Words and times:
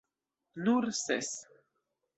Nur 0.63 0.89
ses! 1.03 1.31